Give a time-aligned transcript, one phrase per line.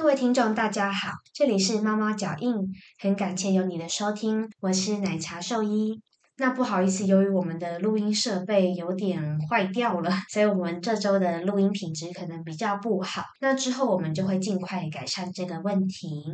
[0.00, 2.54] 各位听众，大家好，这里是猫猫脚印，
[2.98, 6.00] 很感谢有你的收听，我是奶茶兽医。
[6.38, 13.24] 那不好意思，由于我们的录音设备有点坏掉了，所以我们这周的录音品质可能比较不好。
[13.42, 16.24] 那之后我们就会尽快改善这个问题。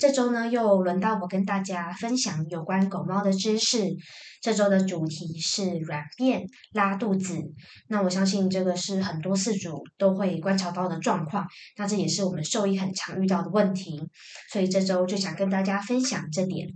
[0.00, 3.94] 这周呢，又轮到我跟大家分享有关狗猫的知识。
[4.40, 6.42] 这周的主题是软便、
[6.72, 7.36] 拉肚子。
[7.88, 11.46] 那我相信这个是很多饲主都会观察到的状况。
[11.76, 14.00] 那这也是我们兽医很常遇到的问题。
[14.50, 16.66] 所以这周就想跟大家分享这点。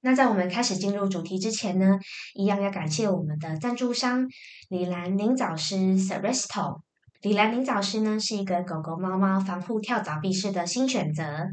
[0.00, 1.96] 那在我们开始进入主题之前呢，
[2.34, 4.26] 一样要感谢我们的赞助商
[4.70, 6.80] 李兰灵藻师 Seresto。
[7.22, 11.48] 李兰灵藻师呢是一个狗狗、猫猫防护跳蚤、蜱虱的新选择，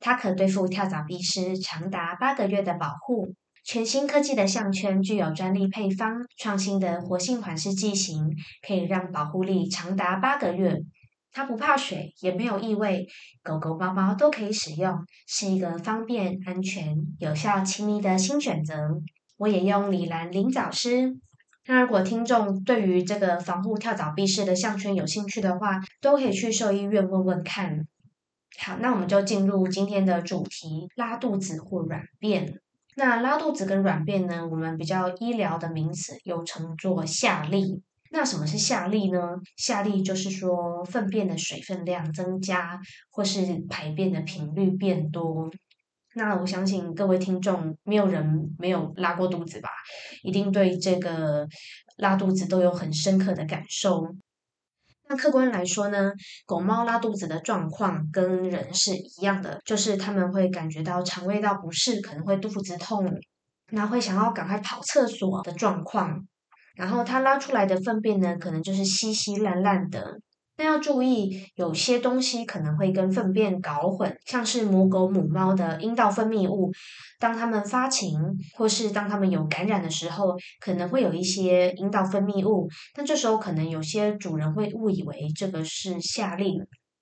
[0.00, 3.34] 它可对付跳蚤、蜱虱长达八个月的保护。
[3.64, 8.30] 全新科技的项圈具有专利配方，创新的活性缓释剂型，
[8.66, 10.80] 可以让保护力长达八个月。
[11.32, 13.06] 它不怕水，也没有异味，
[13.42, 14.94] 狗狗、猫猫都可以使用，
[15.26, 18.74] 是一个方便、安全、有效、亲密的新选择。
[19.36, 21.18] 我也用李兰灵藻师。
[21.70, 27.86] 那如果听众对于这个防护跳蚤、蜱虱的项圈有兴趣的话，都可以去兽医院问问看。
[28.58, 32.58] 好，那我们就进入今天的主题：拉肚子或软便。
[32.96, 37.82] 那拉肚子跟软便呢，我们比较医疗的名词又称作下痢。
[38.10, 39.36] 那什么是下痢呢？
[39.58, 42.80] 下痢就是说粪便的水分量增加，
[43.10, 45.50] 或是排便的频率变多。
[46.18, 49.68] 那我相信各位听众，没有人没有拉过肚子吧？
[50.24, 51.46] 一定对这个
[51.96, 54.04] 拉肚子都有很深刻的感受。
[55.08, 56.10] 那客观来说呢，
[56.44, 63.08] 狗猫拉肚子的状况跟人是一样的，就是他们会感觉到肠胃道不适，可能会肚子痛，
[63.70, 66.26] 那会想要赶快跑厕所的状况。
[66.74, 70.18] 然后它拉出来的粪便呢，可能就是稀稀烂烂的。
[70.58, 76.72] 那要注意，有些东西可能会跟粪便搞混，像是母狗、母猫的阴道分泌物，
[77.20, 78.18] 当它们发情
[78.56, 82.68] 或是当它们有感染的时候，可能会有一些阴道分泌物。
[82.92, 86.60] 但这时候可能有些主人会误以为这个是下痢，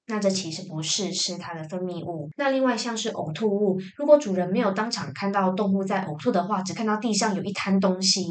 [0.09, 2.29] 那这其实不是，是它的分泌物。
[2.37, 8.27] 那另外像是呕吐物，如果主人没有当场看到动物在呕吐的话，只看到地上有一滩东西，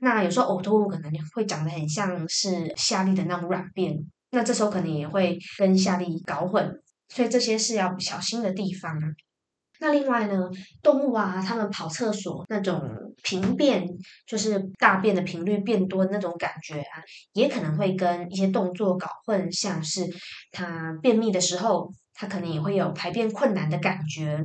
[0.00, 3.98] 那有时候呕吐物可能会长得很像是下痢的那种软便。
[4.30, 8.92] 那这时候可能也会跟下痢搞混，所以这些是要小心的地方。
[9.82, 10.50] 那另外呢，
[10.82, 12.82] 动物啊，它们跑厕所那种
[13.22, 13.86] 频变，
[14.26, 17.02] 就是大便的频率变多那种感觉啊，
[17.32, 20.06] 也可能会跟一些动作搞混，像是
[20.52, 24.44] 它便秘的时候，它可能也会有排便困难的感觉。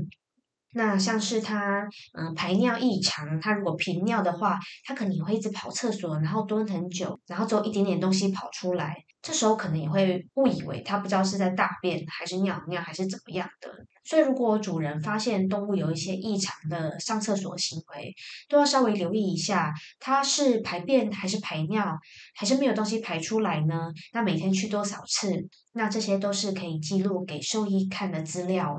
[0.72, 1.86] 那像是它，
[2.18, 8.96] 嗯，排尿异常，它如果频尿的话，它可能也会一直跑厕所，然后蹲很久，然后只有一点点东西跑出来，
[9.26, 13.68] 这时候可能也会误以为它不知道是在大便还是尿尿还是怎么样的。
[14.04, 18.14] 所以如果主人发现动物有一些异常的上厕所行为，
[18.48, 21.98] 都要稍微留意一下，它是排便还是排尿，
[22.36, 23.92] 还是没有东西排出来呢？
[24.14, 25.50] 那每天去多少次？
[25.74, 28.78] 那这些都是可以记录给兽医看的资料。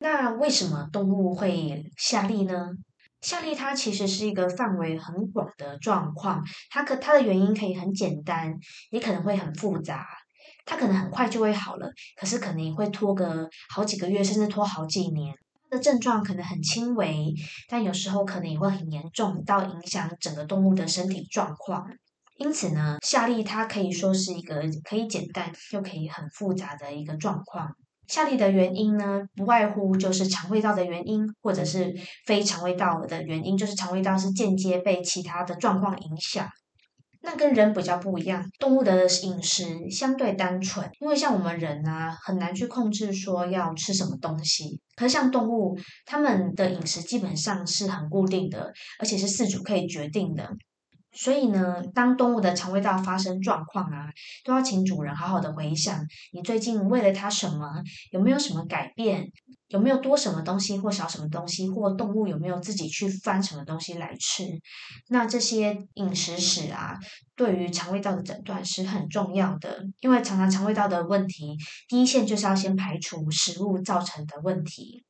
[0.00, 2.72] 那为什么动物会下痢呢？
[3.20, 8.58] 下痢它其实是一个范围很广的状况，它可它的原因可以很简单，
[8.90, 10.06] 也可能会很复杂。
[10.64, 15.34] 它可能很快就会好了，可是可能也会拖个好几个月，甚至拖好几年。
[15.70, 17.34] 它的症状可能很轻微，
[17.68, 21.86] 但有时候可能也会很严重，到影响整个动物的身体状况。
[22.36, 27.74] 因此呢，下痢它可以说是一个可以简单又可以很复杂的一个状况。
[28.08, 31.94] 下痢的原因呢，不外乎就是肠胃道的原因，或者是
[32.26, 36.48] 非肠胃道的原因，就是肠胃道是间接被其他的状况影响。
[37.20, 44.80] 那跟人比较不一样，动物的饮食相对单纯，因为像我们人啊，很难去控制说要吃什么东西。
[44.96, 45.76] 可是像动物，
[46.06, 50.48] 它们的饮食基本上是很固定的，而且是饲主可以决定的。
[51.12, 54.08] 所以呢，当动物的肠胃道发生状况啊，
[54.44, 57.82] 都要请主人好好的回想，你最近喂了它什么，
[58.12, 59.30] 有没有什么改变，
[59.68, 64.44] 有没有多什么东西或少什么东西，或动物有没有自己去翻什么东西来吃？
[65.08, 66.96] 那这些饮食史啊，
[67.34, 71.56] 对于肠胃道的诊断是很重要的，因为常常肠胃道的问题，
[71.88, 75.04] 第一线就是要先排除食物造成的问题。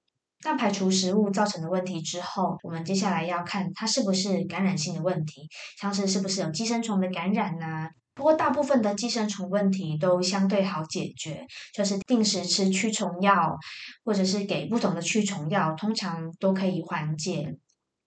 [0.45, 5.49] 那排除食物造成的问题之后，我们接下来要看它是不是感染性的问题，
[5.81, 7.91] 像是是不是有寄生虫的感染呐？
[8.15, 13.57] 不过大部分的寄生虫问题都相对好解决，就是定时吃驱虫药，
[14.05, 17.57] 或者是给不同的驱虫药，通常都可以缓解。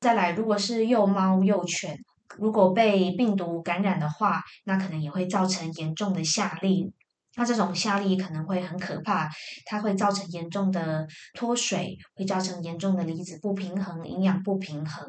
[0.02, 1.98] 再来，如果是幼猫幼犬，
[2.38, 6.92] 如果被病毒感染的话，那可能也会造成严重的下痢。
[7.36, 9.30] 那这种下痢可能会很可怕，
[9.66, 15.06] 它会造成严重的脱水，会造成严重的离子不平衡、营养不平衡。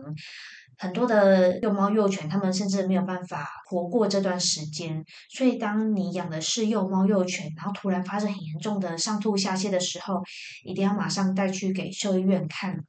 [0.79, 5.05] 很多的幼猫幼犬，它们甚至没有办法活过这段时间。
[5.31, 10.23] 所以，当你养的是幼猫幼犬，然后突然发生很严重的上吐下泻的时候，
[10.65, 12.85] 一定要马上带去给兽医院看。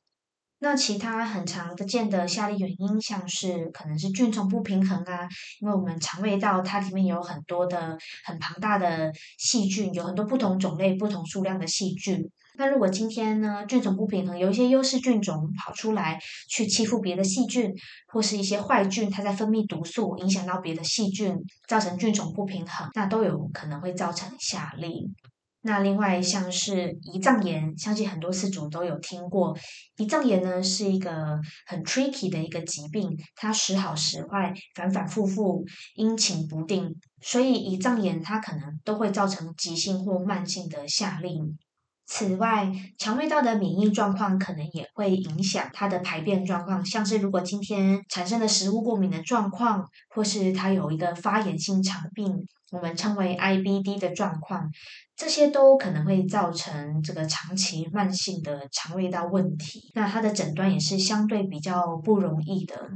[0.63, 5.27] 那其他很常见的下痢原因，像是可能是菌虫不平衡啊，
[5.60, 12.31] 因为我们肠胃道它里面有很多的很庞大的细菌，有很多不同种类、不同数量的细菌。
[12.56, 16.18] 那如果今天呢菌种不平衡，有一些优势菌种跑出来
[16.50, 17.69] 去欺负别的细菌，
[18.07, 21.36] 或是一些坏菌它在分泌毒素，影响到别的细菌，
[21.68, 25.12] 造成菌种不平衡，那都有可能会造成下痢。
[25.65, 29.57] 那另外像是胰脏炎，相信很多饲主都有听过。
[29.95, 35.63] 胰脏炎呢是一个很 tricky 的一个疾病，它时好时坏，反反复复，
[35.95, 36.94] 阴晴不定。
[37.21, 41.56] 所以胰脏炎它可能都会造成急性或慢性的下痢。
[42.06, 54.72] 此外，肠胃道的免疫状况可能也会影响它的排便状况，像是如果今天产生了食物过敏的状况，或是它有一个发炎性肠病，我们称为 IBD 的状况。
[55.16, 62.90] 这些都可能会造成这个长期慢性的肠胃道问题，那它的诊断也是相对比较不容易的。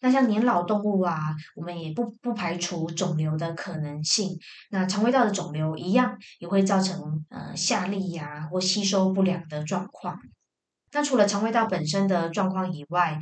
[0.00, 4.38] 那像年老动物啊，我们也不不排除肿瘤的可能性。
[4.70, 10.18] 那肠胃道的肿瘤一样也会造成呃下痢呀或吸收不良的状况。
[10.92, 13.18] 那除了肠胃道本身的状况以外，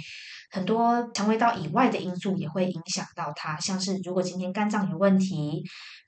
[0.50, 5.62] 很多肠胃道以外的因素也会影响到它，像是如果今天肝脏有问题。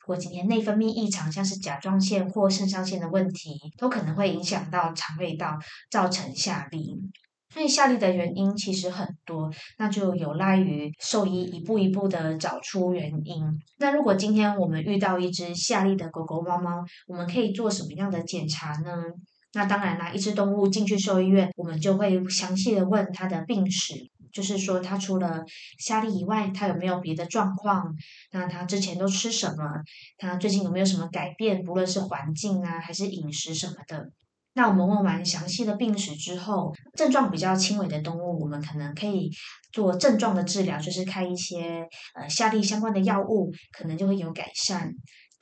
[0.05, 5.57] 如果今天内分泌异常，像是甲状腺或肾上腺的问题，都可能会影响到肠胃道，
[5.93, 6.99] 造成下痢。
[7.55, 9.49] 所以下痢的原因其实很多，
[9.79, 13.45] 那就有赖于兽医一步一步的找出原因。
[13.79, 18.91] 那如果今天我们遇到一只下痢的狗狗、猫猫，我们可以做什么样的检查呢？
[19.55, 23.95] 那当然啦，一只动物进去兽医院，我们就会详细的问它的病史。
[24.33, 25.45] 就是说，它除了
[25.79, 27.95] 下痢以外，它有没有别的状况？
[28.31, 29.65] 那它之前都吃什么？
[30.17, 31.63] 它最近有没有什么改变？
[31.63, 34.11] 不论是环境啊，还是饮食什么的。
[34.55, 39.31] 那我们问完详细的病史之后，症状比较轻微的动物，我们可能可以
[39.71, 44.91] 做症状的治疗，就是开一些呃下痢相关的药物，可能就会有改善。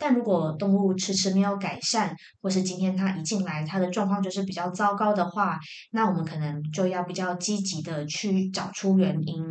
[0.00, 5.60] 但如果动物迟迟没有改善，或是今天它一进来，它的状况就是比较糟糕的话，
[5.90, 9.44] 那我们可能就要比较积极的去找出原因。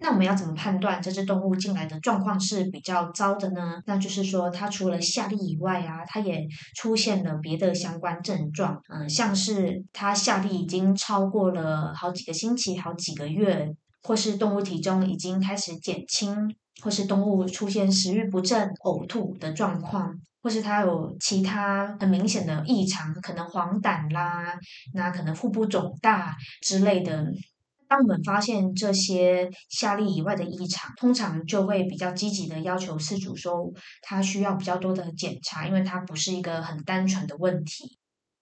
[0.00, 3.82] 那我们要怎么判断这只动物进来的状况是比较糟的呢？
[3.86, 6.46] 那就是说，它除了下痢以外啊，它也
[6.76, 13.74] 出现了别的相关症状，嗯，像是它下痢已经超过了好几个星期、好几个月，
[14.04, 16.54] 或是动物体重已经开始减轻。
[16.82, 24.54] 或是动物出现食欲不振、呕吐的状况，或是它有其他很明显的异常，可能黄疸啦，
[24.94, 27.26] 那可能腹部肿大之类的。
[27.88, 33.72] 当我们发现这些下痢以外的异常，通常就会比较积极的要求饲主说，
[34.02, 37.97] 它需要比较多的检查，因为它不是一个很单纯的问题。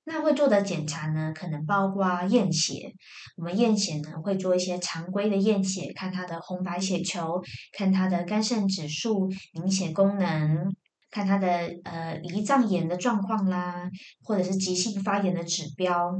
[0.08, 2.92] 那会做的检查呢，可能包括验血。
[3.36, 7.42] 我们验血呢，会做一些常规的验血，看它的红白血球，
[7.72, 10.72] 看它的肝肾指数、凝血功能，
[11.10, 11.48] 看它的
[11.82, 13.90] 呃胰脏炎的状况啦，
[14.22, 16.12] 或者是急性发炎的指标。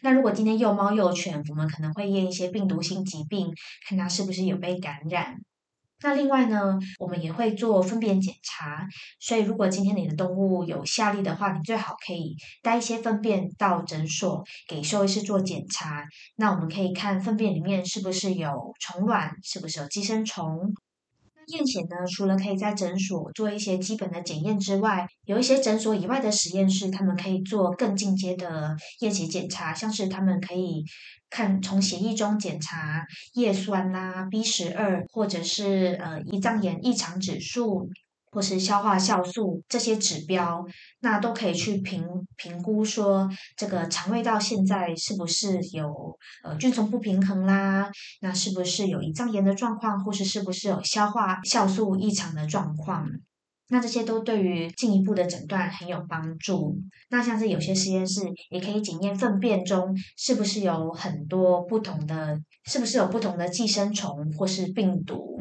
[0.00, 3.52] 那如果今天幼猫幼犬，我们可能会验一些病毒性疾病，
[3.88, 5.40] 看它是不是有被感染。
[6.00, 8.86] 那另外呢，我们也会做粪便检查，
[9.18, 16.04] 所以如果今天你的动物有下痢的话，你最好可以带一些粪便到诊所给兽医师做检查。
[16.36, 20.72] 那我们可以看粪便里面是不是有虫卵，是不是有寄生虫。
[21.48, 30.84] 验血呢，除了可以在诊所做一些基本的检验之外，有一些诊所以外的实验室，他们可以做更进阶的验血检查，像是他们可以
[31.30, 37.90] 看从血液中检查叶酸啦、B 十二，或者是呃胰脏炎异常指数。
[38.30, 40.64] 或是消化酵素这些指标，
[41.00, 42.04] 那都可以去评
[42.36, 47.90] 评估说这个肠胃道现在是不是有呃菌丛不平衡啦？
[48.20, 53.06] 那是不是有胰脏炎的状况，或是是不是有消化酵素异常的状况？
[53.70, 56.74] 那这些都对于进一步的诊断很有帮助。
[57.10, 65.38] 那像是有些实验室也可以检验粪便中是不是有很多不同的，是不是有不同的寄生虫或是病毒。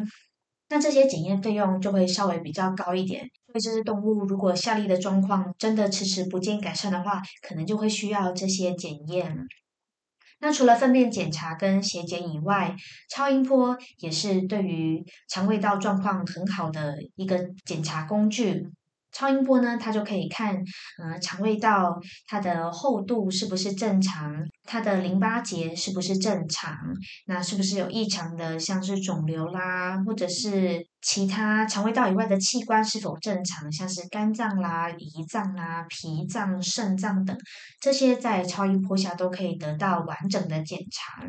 [0.69, 9.47] 那这些检验费用就会稍微比较高一点，所以这只动物如果下痢的状况真的迟迟不见改善的话，可能就会需要这些检验。
[10.39, 12.75] 那除了粪便检查跟血检以外，
[13.09, 18.67] 超音波也是对于肠胃道状况很好的一个检查工具。
[19.17, 20.53] 超音波呢，它就可以看，
[21.01, 24.31] 呃，肠胃道它的厚度是不是正常，
[24.63, 26.71] 它的淋巴结是不是正常，
[27.25, 37.35] 那是不是有异常的，像是肿瘤啦，或者是其他肠胃道以外的器官是否正常，像是肝脏啦、胰脏啦、脾脏、肾脏等，
[37.81, 41.23] 这些在超音波下都可以得到完整的检查。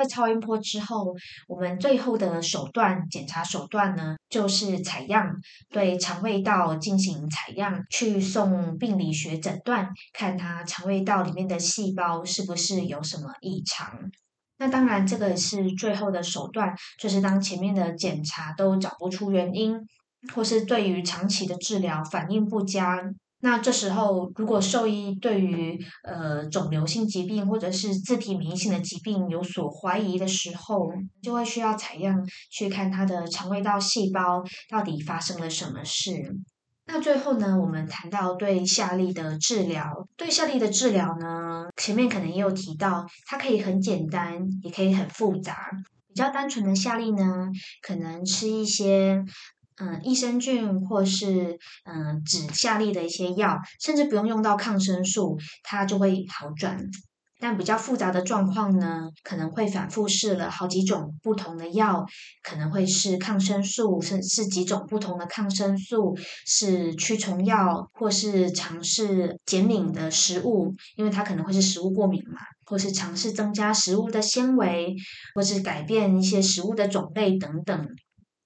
[0.00, 1.14] 在超音波之后，
[1.46, 5.30] 我们最后的手段检查手段呢，就是采样，
[5.68, 13.92] 对肠胃道进行采样，去送病理学诊断，看他肠胃道里面的细胞是不是有什么异常。
[14.56, 19.76] 那当然，这个是最后的手段，就是当前面的检查都找不出原因，
[20.34, 23.02] 或是对于长期的治疗反应不佳。
[23.42, 30.92] 那这时候，如果兽医对于呃肿瘤性疾病或者是自体免疫性的疾病有所怀疑的时候，
[31.22, 36.12] 就会需要采样去看它的肠胃道细胞到底发生了什么事。
[36.84, 45.70] 那最后呢，我们谈到对下痢的治疗，对下痢的治疗呢，前面可能也有提到，它可以很简单，也可以很复杂。
[46.08, 47.48] 比较单纯的下痢呢，
[47.80, 49.24] 可能吃一些。
[49.80, 56.78] 嗯，益生菌或是嗯止下痢的一些药，甚至不用用到抗生素，它就会好转。
[57.42, 62.04] 但比较复杂的状况呢，可能会反复试了好几种不同的药，
[62.42, 74.94] 可能会是抗生素，是是几种不同的抗生素，是驱虫药，或是尝试减敏的食物，因为它可能会是食物过敏嘛，或是尝试增加食物的纤维，
[75.34, 77.88] 或是改变一些食物的种类等等。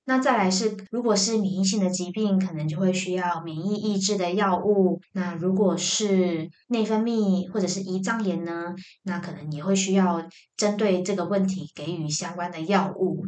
[0.06, 5.00] 那再来是，如果是免疫性的疾病，可能就会需要免疫抑制的药物。
[5.12, 13.26] 那如果是内分泌或者是胰脏炎呢，那可能也会需要针对这个问题给予相关的药物。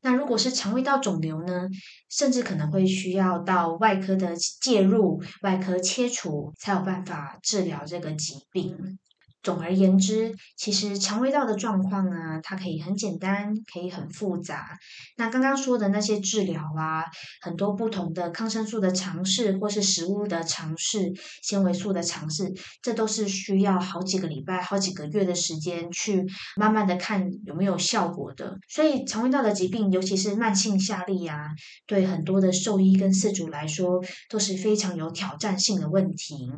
[0.00, 1.68] 那如果是肠胃道肿瘤呢，
[2.08, 8.98] 甚至可能会需要到外科的介入、外科切除，才有办法治疗这个疾病。
[9.42, 14.78] 总而言之，其实肠胃道的状况呢，它可以很简单，可以很复杂。
[15.16, 17.04] 那刚刚说的那些治疗啊，
[17.40, 26.24] 很多不同的抗生素的尝试，或是食物的尝试、纤维素的尝试，这都是需要好几个礼拜、好几个月的时间去
[26.56, 28.56] 慢慢的看有没有效果的。
[28.68, 31.48] 所以，肠胃道的疾病，尤其是慢性下痢啊，
[31.86, 36.48] 对很多的兽医跟饲主来说，都是非常有挑战性的问题。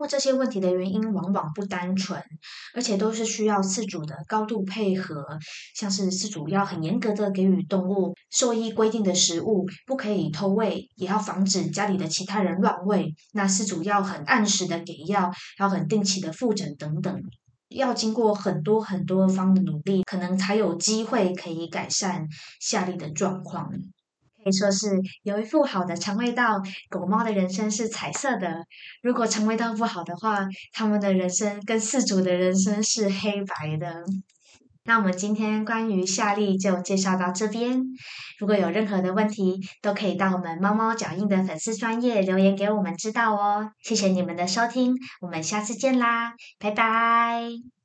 [0.00, 2.18] 或这些问题的原因往往不单纯，
[2.74, 5.26] 而且都是需要饲主的高度配合，
[5.74, 13.14] 像是饲主要很严格的给予动物兽医规定的食物，不可以偷喂，也要防止家里的其他人乱喂。
[13.34, 17.14] 那饲主要很按时的给药，要很定期的复诊等等，
[17.68, 22.26] 要经过很多很多方的努力，可能才有机会可以改善
[22.58, 23.68] 下列的状况。
[24.42, 24.88] 可以说是
[25.22, 28.64] 有一副好的肠胃道，狗猫的人生是彩色的。
[29.02, 34.04] 如果肠胃道不好的话，它们的人生跟四主的人生是黑白的。
[34.84, 37.82] 那我们今天关于夏利就介绍到这边。
[38.38, 43.70] 如果有任何的问题，都可以到我们猫猫脚印的粉丝专业留言给我们知道哦。
[43.82, 47.79] 谢谢你们的收听，我们下次见啦，拜拜。